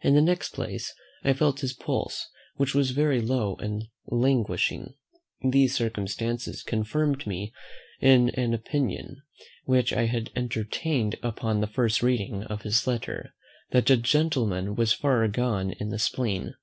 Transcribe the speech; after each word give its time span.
In 0.00 0.16
the 0.16 0.20
next 0.20 0.52
place, 0.54 0.92
I 1.22 1.32
felt 1.32 1.60
his 1.60 1.72
pulse, 1.74 2.28
which 2.56 2.74
was 2.74 2.90
very 2.90 3.20
low 3.20 3.54
and 3.60 3.86
languishing. 4.08 4.94
These 5.48 5.76
circumstances 5.76 6.64
confirmed 6.64 7.24
me 7.24 7.52
in 8.00 8.30
an 8.30 8.52
opinion, 8.52 9.22
which 9.66 9.92
I 9.92 10.06
had 10.06 10.30
entertained 10.34 11.14
upon 11.22 11.60
the 11.60 11.68
first 11.68 12.02
reading 12.02 12.42
of 12.42 12.62
his 12.62 12.88
letter, 12.88 13.32
that 13.70 13.86
the 13.86 13.96
gentleman 13.96 14.74
was 14.74 14.92
far 14.92 15.28
gone 15.28 15.70
in 15.78 15.90
the 15.90 16.00
spleen. 16.00 16.54